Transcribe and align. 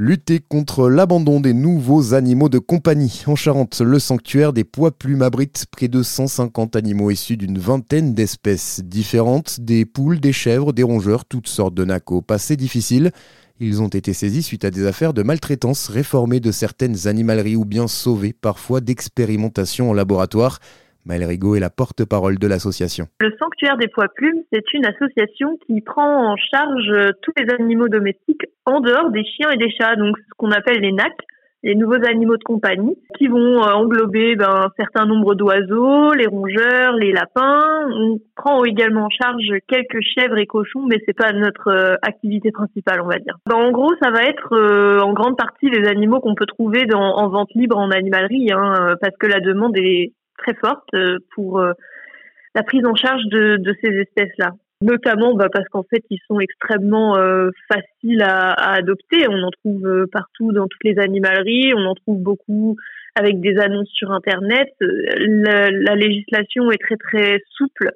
Lutter 0.00 0.38
contre 0.38 0.88
l'abandon 0.88 1.40
des 1.40 1.52
nouveaux 1.52 2.14
animaux 2.14 2.48
de 2.48 2.60
compagnie. 2.60 3.24
En 3.26 3.34
Charente, 3.34 3.80
le 3.80 3.98
sanctuaire 3.98 4.52
des 4.52 4.62
poids 4.62 4.92
plumes 4.92 5.22
abrite 5.22 5.66
près 5.72 5.88
de 5.88 6.04
150 6.04 6.76
animaux 6.76 7.10
issus 7.10 7.36
d'une 7.36 7.58
vingtaine 7.58 8.14
d'espèces 8.14 8.80
différentes, 8.84 9.58
des 9.58 9.84
poules, 9.84 10.20
des 10.20 10.32
chèvres, 10.32 10.72
des 10.72 10.84
rongeurs, 10.84 11.24
toutes 11.24 11.48
sortes 11.48 11.74
de 11.74 11.84
nacos. 11.84 12.22
Passé 12.22 12.54
difficile, 12.54 13.10
ils 13.58 13.82
ont 13.82 13.88
été 13.88 14.12
saisis 14.12 14.44
suite 14.44 14.64
à 14.64 14.70
des 14.70 14.86
affaires 14.86 15.14
de 15.14 15.24
maltraitance 15.24 15.88
réformées 15.88 16.38
de 16.38 16.52
certaines 16.52 17.08
animaleries 17.08 17.56
ou 17.56 17.64
bien 17.64 17.88
sauvés 17.88 18.32
parfois 18.32 18.80
d'expérimentation 18.80 19.90
en 19.90 19.94
laboratoire. 19.94 20.60
Maëlle 21.08 21.24
Rigaud 21.24 21.56
est 21.56 21.60
la 21.60 21.70
porte-parole 21.70 22.38
de 22.38 22.46
l'association. 22.46 23.06
Le 23.20 23.34
Sanctuaire 23.38 23.78
des 23.78 23.88
Poids 23.88 24.08
Plumes, 24.14 24.42
c'est 24.52 24.74
une 24.74 24.84
association 24.84 25.56
qui 25.66 25.80
prend 25.80 26.32
en 26.32 26.36
charge 26.36 27.14
tous 27.22 27.32
les 27.38 27.50
animaux 27.54 27.88
domestiques 27.88 28.44
en 28.66 28.80
dehors 28.80 29.10
des 29.10 29.24
chiens 29.24 29.50
et 29.50 29.56
des 29.56 29.70
chats, 29.70 29.96
donc 29.96 30.18
ce 30.18 30.34
qu'on 30.36 30.50
appelle 30.50 30.80
les 30.80 30.92
NAC, 30.92 31.14
les 31.62 31.74
nouveaux 31.74 32.04
animaux 32.06 32.36
de 32.36 32.44
compagnie, 32.44 32.96
qui 33.16 33.26
vont 33.26 33.62
euh, 33.62 33.72
englober 33.72 34.36
ben, 34.36 34.48
un 34.48 34.68
certain 34.76 35.06
nombre 35.06 35.34
d'oiseaux, 35.34 36.12
les 36.12 36.26
rongeurs, 36.26 36.94
les 36.94 37.12
lapins. 37.12 37.88
On 37.90 38.18
prend 38.36 38.64
également 38.64 39.06
en 39.06 39.10
charge 39.10 39.48
quelques 39.66 40.00
chèvres 40.14 40.38
et 40.38 40.46
cochons, 40.46 40.86
mais 40.88 40.98
c'est 41.04 41.16
pas 41.16 41.32
notre 41.32 41.68
euh, 41.68 41.96
activité 42.02 42.52
principale, 42.52 43.00
on 43.02 43.08
va 43.08 43.18
dire. 43.18 43.36
Ben, 43.46 43.56
en 43.56 43.72
gros, 43.72 43.92
ça 44.00 44.10
va 44.10 44.22
être 44.22 44.52
euh, 44.52 45.00
en 45.00 45.12
grande 45.14 45.36
partie 45.36 45.68
les 45.68 45.88
animaux 45.88 46.20
qu'on 46.20 46.34
peut 46.34 46.46
trouver 46.46 46.84
en 46.94 47.28
vente 47.28 47.50
libre 47.54 47.76
en 47.76 47.90
animalerie, 47.90 48.52
hein, 48.52 48.94
parce 49.00 49.16
que 49.18 49.26
la 49.26 49.40
demande 49.40 49.76
est 49.76 50.12
très 50.38 50.54
forte 50.54 50.88
euh, 50.94 51.18
pour 51.34 51.60
euh, 51.60 51.72
la 52.54 52.62
prise 52.62 52.84
en 52.86 52.94
charge 52.94 53.24
de, 53.26 53.56
de 53.56 53.74
ces 53.82 53.90
espèces-là. 53.90 54.52
Notamment 54.80 55.34
bah, 55.34 55.48
parce 55.52 55.68
qu'en 55.68 55.82
fait, 55.82 56.04
ils 56.08 56.20
sont 56.28 56.38
extrêmement 56.38 57.16
euh, 57.16 57.50
faciles 57.68 58.22
à, 58.22 58.52
à, 58.52 58.74
adopter. 58.74 59.26
On 59.28 59.42
en 59.42 59.50
trouve 59.50 60.06
partout 60.12 60.52
dans 60.52 60.68
toutes 60.68 60.84
les 60.84 60.98
animaleries. 61.00 61.72
On 61.74 61.84
en 61.84 61.94
trouve 61.94 62.22
beaucoup 62.22 62.76
avec 63.16 63.40
des 63.40 63.58
annonces 63.58 63.90
sur 63.90 64.12
Internet. 64.12 64.68
La, 64.80 65.70
la 65.70 65.94
législation 65.96 66.70
est 66.70 66.80
très 66.80 66.96
très 66.96 67.42
souple 67.56 67.90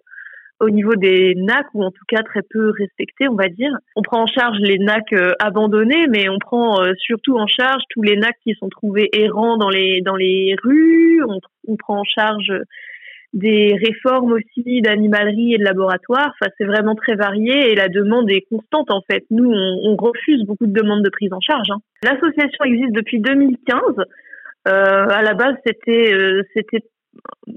au 0.63 0.71
niveau 0.71 0.95
des 0.95 1.35
NAC 1.35 1.67
ou 1.75 1.83
en 1.83 1.91
tout 1.91 2.05
cas 2.09 2.23
très 2.23 2.43
peu 2.49 2.71
respectés, 2.71 3.29
on 3.29 3.35
va 3.35 3.49
dire. 3.49 3.73
On 3.97 4.03
prend 4.03 4.23
en 4.23 4.27
charge 4.27 4.59
les 4.61 4.79
NAC 4.79 5.13
euh, 5.13 5.33
abandonnés, 5.41 6.07
mais 6.09 6.29
on 6.29 6.39
prend 6.39 6.81
euh, 6.81 6.93
surtout 6.99 7.37
en 7.37 7.49
charge 7.49 7.83
tous 7.91 8.03
les 8.03 8.17
NAC 8.17 8.37
qui 8.45 8.55
sont 8.55 8.69
trouvés 8.69 9.11
errants 9.13 9.57
dans 9.57 9.69
les 9.69 10.01
dans 10.03 10.15
les 10.15 10.55
rues. 10.63 11.23
On, 11.67 11.77
prend 11.77 12.01
en 12.01 12.05
charge 12.05 12.53
des 13.33 13.75
réformes 13.83 14.33
aussi 14.33 14.83
d'animalerie 14.83 15.55
et 15.55 15.59
de 15.59 15.65
laboratoire. 15.65 16.33
Enfin, 16.41 16.51
c'est 16.59 16.65
vraiment 16.65 16.95
très 16.95 17.17
varié 17.17 17.73
et 17.73 17.75
la 17.75 17.89
demande 17.89 18.31
est 18.31 18.47
constante 18.49 18.91
en 18.91 19.03
fait. 19.11 19.25
Nous, 19.31 19.51
on, 19.51 19.97
refuse 19.97 20.45
beaucoup 20.45 20.67
de 20.67 20.73
demandes 20.73 21.03
de 21.03 21.11
prise 21.11 21.33
en 21.33 21.41
charge. 21.41 21.71
Hein. 21.71 21.79
L'association 22.05 22.65
existe 22.65 22.93
depuis 22.93 23.21
2015. 23.21 23.81
Euh, 24.69 25.07
à 25.09 25.23
la 25.23 25.35
base, 25.35 25.57
c'était 25.67 26.13
c'était 26.55 26.85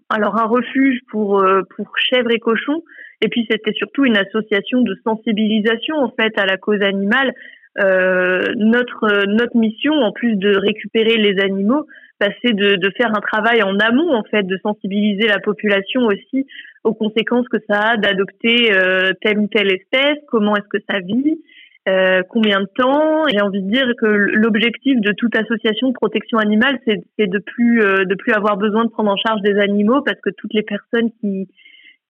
alors 0.09 0.37
un 0.37 0.45
refuge 0.45 0.99
pour 1.09 1.39
euh, 1.39 1.61
pour 1.75 1.91
chèvres 1.97 2.31
et 2.31 2.39
cochons. 2.39 2.83
Et 3.21 3.29
puis 3.29 3.47
c'était 3.49 3.73
surtout 3.73 4.05
une 4.05 4.17
association 4.17 4.81
de 4.81 4.95
sensibilisation 5.03 5.97
en 5.97 6.09
fait 6.09 6.37
à 6.37 6.45
la 6.45 6.57
cause 6.57 6.81
animale. 6.81 7.33
Euh, 7.77 8.53
notre 8.55 9.25
notre 9.27 9.57
mission 9.57 9.93
en 9.93 10.13
plus 10.13 10.37
de 10.37 10.55
récupérer 10.55 11.17
les 11.17 11.41
animaux 11.41 11.85
bah, 12.21 12.27
c'est 12.41 12.53
de, 12.53 12.77
de 12.77 12.89
faire 12.95 13.09
un 13.09 13.19
travail 13.19 13.63
en 13.63 13.77
amont 13.79 14.13
en 14.13 14.23
fait 14.23 14.43
de 14.43 14.57
sensibiliser 14.63 15.27
la 15.27 15.39
population 15.39 16.05
aussi 16.05 16.47
aux 16.85 16.93
conséquences 16.93 17.49
que 17.49 17.57
ça 17.69 17.79
a 17.79 17.97
d'adopter 17.97 18.71
euh, 18.71 19.11
telle 19.21 19.39
ou 19.39 19.47
telle 19.47 19.73
espèce 19.73 20.19
comment 20.29 20.55
est-ce 20.55 20.69
que 20.69 20.81
ça 20.89 20.99
vit 20.99 21.41
euh, 21.87 22.23
combien 22.29 22.61
de 22.61 22.69
temps 22.75 23.25
J'ai 23.27 23.41
envie 23.41 23.61
de 23.61 23.69
dire 23.69 23.85
que 23.99 24.07
l'objectif 24.07 24.99
de 25.01 25.11
toute 25.11 25.35
association 25.35 25.89
de 25.89 25.93
protection 25.93 26.39
animale, 26.39 26.79
c'est 26.85 27.27
de 27.27 27.39
plus 27.39 27.81
euh, 27.81 28.05
de 28.05 28.15
plus 28.15 28.33
avoir 28.33 28.57
besoin 28.57 28.85
de 28.85 28.89
prendre 28.89 29.11
en 29.11 29.17
charge 29.17 29.41
des 29.41 29.59
animaux 29.59 30.01
parce 30.01 30.19
que 30.21 30.31
toutes 30.31 30.53
les 30.53 30.63
personnes 30.63 31.11
qui 31.21 31.47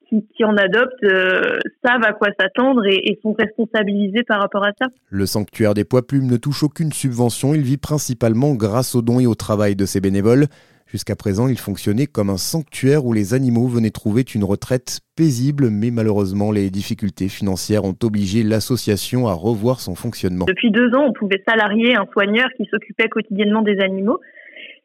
qui, 0.08 0.46
en 0.46 0.56
adoptent 0.56 1.04
euh, 1.04 1.58
savent 1.84 2.04
à 2.04 2.14
quoi 2.14 2.30
s'attendre 2.40 2.86
et, 2.86 3.02
et, 3.10 3.20
sont 3.24 3.34
responsabilisées 3.34 4.24
par 4.24 4.40
rapport 4.40 4.64
à 4.64 4.72
ça. 4.80 4.88
Le 5.10 5.26
sanctuaire 5.26 5.74
des 5.74 5.84
poids 5.84 6.06
plumes 6.06 6.28
ne 6.28 6.38
touche 6.38 6.64
aucune 6.64 6.94
subvention. 6.94 7.56
Il 7.56 7.62
vit 7.62 7.78
principalement 7.78 8.54
grâce 8.54 8.94
aux 8.96 9.02
dons 9.02 9.20
et 9.20 9.26
au 9.26 9.36
travail 9.36 9.76
de 9.76 9.86
ses 9.86 10.00
bénévoles. 10.02 10.46
Jusqu'à 10.88 11.16
présent, 11.16 11.48
il 11.48 11.58
fonctionnait 11.58 12.06
comme 12.06 12.30
un 12.30 12.38
sanctuaire 12.38 13.06
où 13.06 13.14
les 13.14 13.34
animaux 13.34 13.68
venaient 13.68 13.90
trouver 13.90 14.24
une 14.36 14.44
retraite 14.44 15.00
paisible, 15.16 15.70
mais 15.72 15.90
malheureusement, 15.90 16.52
les 16.52 16.70
difficultés 16.70 17.28
financières 17.28 17.86
ont 17.86 17.96
obligé 18.04 18.44
l'association 18.44 19.28
à 19.28 19.34
revoir 19.34 19.80
son 19.80 19.96
fonctionnement. 19.96 20.46
Depuis 20.46 20.70
deux 20.70 20.94
ans, 20.94 21.06
on 21.08 21.14
pouvait 21.14 21.42
salarier 21.48 21.96
un 21.96 22.06
soigneur 22.14 22.48
qui 22.56 22.66
s'occupait 22.66 23.10
quotidiennement 23.10 23.64
des 23.64 23.80
animaux. 23.80 24.20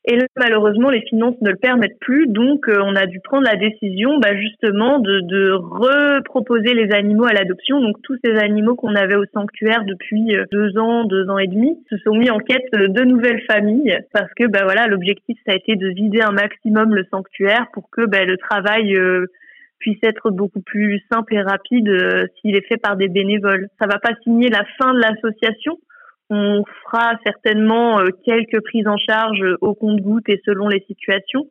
Et 0.06 0.16
là, 0.16 0.24
malheureusement, 0.36 0.88
les 0.88 1.02
finances 1.02 1.38
ne 1.42 1.50
le 1.50 1.56
permettent 1.56 1.98
plus, 2.00 2.26
donc 2.26 2.68
euh, 2.68 2.80
on 2.82 2.96
a 2.96 3.04
dû 3.04 3.20
prendre 3.20 3.44
la 3.44 3.56
décision, 3.56 4.18
bah, 4.18 4.34
justement, 4.34 4.98
de, 4.98 5.52
reproposer 5.52 6.72
les 6.72 6.90
animaux 6.92 7.26
à 7.26 7.34
l'adoption. 7.34 7.80
Donc 7.80 8.00
tous 8.02 8.16
ces 8.24 8.32
animaux 8.38 8.76
qu'on 8.76 8.94
avait 8.94 9.16
au 9.16 9.26
sanctuaire 9.34 9.84
depuis 9.84 10.34
euh, 10.34 10.46
deux 10.50 10.78
ans, 10.78 11.04
deux 11.04 11.28
ans 11.28 11.38
et 11.38 11.48
demi, 11.48 11.84
se 11.90 11.98
sont 11.98 12.14
mis 12.14 12.30
en 12.30 12.38
quête 12.38 12.72
de 12.72 13.04
nouvelles 13.04 13.42
familles, 13.42 13.98
parce 14.12 14.32
que 14.34 14.46
bah 14.46 14.60
voilà, 14.62 14.86
l'objectif 14.86 15.38
ça 15.44 15.52
a 15.52 15.56
été 15.56 15.76
de 15.76 15.88
vider 15.88 16.22
un 16.22 16.32
maximum 16.32 16.94
le 16.94 17.04
sanctuaire 17.10 17.66
pour 17.74 17.90
que 17.90 18.06
bah, 18.06 18.24
le 18.24 18.38
travail 18.38 18.96
euh, 18.96 19.26
puisse 19.80 20.02
être 20.02 20.30
beaucoup 20.30 20.62
plus 20.62 21.02
simple 21.12 21.34
et 21.34 21.42
rapide 21.42 21.90
s'il 22.40 22.56
est 22.56 22.66
fait 22.66 22.76
par 22.78 22.96
des 22.96 23.08
bénévoles. 23.08 23.68
Ça 23.78 23.86
va 23.86 23.98
pas 23.98 24.14
signer 24.24 24.48
la 24.48 24.64
fin 24.78 24.94
de 24.94 25.00
l'association, 25.00 25.78
on 26.30 26.62
fera 26.84 27.18
certainement 27.26 28.00
euh, 28.00 28.06
quelques 28.24 28.62
prises 28.62 28.86
en 28.86 28.96
charge 28.96 29.42
au 29.60 29.74
compte-goutte 29.74 30.28
et 30.28 30.40
selon 30.44 30.68
les 30.68 30.80
situations. 30.86 31.46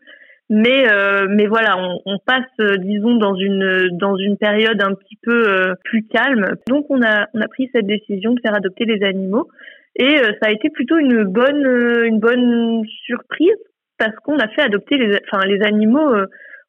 Mais 0.50 0.91
euh, 0.91 1.28
mais 1.29 1.45
voilà, 1.45 1.78
on, 1.78 2.00
on 2.06 2.17
passe 2.25 2.50
euh, 2.59 2.78
disons 2.78 3.18
dans 3.18 3.35
une 3.35 3.89
dans 4.00 4.16
une 4.16 4.38
période 4.38 4.81
un 4.81 4.95
petit 4.95 5.18
peu 5.22 5.75
plus 5.84 6.07
calme. 6.07 6.56
Donc 6.68 6.85
on 6.89 7.03
a 7.03 7.28
on 7.34 7.41
a 7.41 7.47
pris 7.47 7.69
cette 7.73 7.85
décision 7.85 8.34
de 8.34 8.39
faire 8.39 8.56
adopter 8.56 8.85
les 8.85 9.06
animaux 9.06 9.47
et 9.95 10.16
ça 10.41 10.47
a 10.47 10.51
été 10.51 10.69
plutôt 10.69 10.97
une 10.97 11.23
bonne 11.23 12.03
une 12.03 12.19
bonne 12.19 12.84
surprise 13.06 13.57
parce 14.00 14.16
qu'on 14.23 14.39
a 14.39 14.47
fait 14.47 14.62
adopter 14.62 14.97
les 14.97 15.19
enfin 15.31 15.45
les 15.45 15.62
animaux 15.62 16.16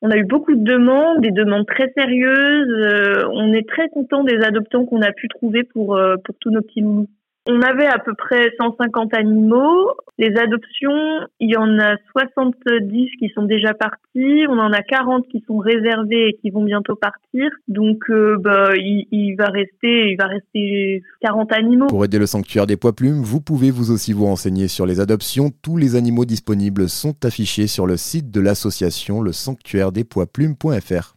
on 0.03 0.11
a 0.11 0.17
eu 0.17 0.25
beaucoup 0.25 0.55
de 0.55 0.65
demandes, 0.65 1.21
des 1.21 1.31
demandes 1.31 1.67
très 1.67 1.93
sérieuses. 1.97 3.27
on 3.33 3.53
est 3.55 3.69
très 3.69 3.89
content 3.89 4.25
des 4.25 4.43
adoptants 4.43 4.85
qu'on 4.85 5.01
a 5.01 5.13
pu 5.13 5.29
trouver 5.29 5.63
pour 5.63 5.99
pour 6.25 6.35
tous 6.41 6.51
nos 6.51 6.61
petits 6.61 6.83
loulous. 6.83 7.09
On 7.47 7.63
avait 7.63 7.87
à 7.87 7.99
peu 7.99 8.13
près 8.15 8.53
150 8.61 9.15
animaux. 9.15 9.93
Les 10.19 10.37
adoptions, 10.37 11.27
il 11.41 11.51
y 11.51 11.57
en 11.57 11.79
a 11.79 11.97
70 12.13 13.11
qui 13.19 13.31
sont 13.35 13.45
déjà 13.45 13.73
partis. 13.73 14.45
On 14.49 14.59
en 14.59 14.73
a 14.73 14.83
40 14.83 15.27
qui 15.29 15.43
sont 15.47 15.57
réservés 15.57 16.29
et 16.29 16.39
qui 16.41 16.51
vont 16.51 16.65
bientôt 16.65 16.97
partir. 16.97 17.51
Donc, 17.67 17.99
euh, 18.11 18.37
bah, 18.39 18.73
il, 18.77 19.35
va 19.39 19.47
rester, 19.47 20.11
il 20.11 20.17
va 20.19 20.27
rester 20.27 21.03
40 21.23 21.53
animaux. 21.53 21.87
Pour 21.87 22.05
aider 22.05 22.19
le 22.19 22.27
sanctuaire 22.27 22.67
des 22.67 22.77
poids 22.77 22.95
plumes, 22.95 23.23
vous 23.23 23.41
pouvez 23.41 23.71
vous 23.71 23.91
aussi 23.91 24.13
vous 24.13 24.27
renseigner 24.27 24.69
sur 24.69 24.85
les 24.85 25.01
adoptions. 25.01 25.51
Tous 25.63 25.79
les 25.79 25.97
animaux 25.97 26.27
disponibles 26.27 26.91
sont 26.91 27.25
affichés 27.25 27.67
sur 27.67 27.87
le 27.87 27.97
site 27.97 28.31
de 28.31 28.41
l'association 28.41 29.23
le 29.23 29.33
sanctuaire 29.33 29.93
des 29.93 30.05
poids 30.05 30.27
plumes.fr. 30.27 31.15